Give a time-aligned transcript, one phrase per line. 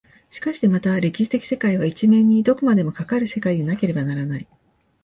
[0.31, 4.47] しかしてまた歴史的世界は一面にどこまでもかかる世界でなければならない。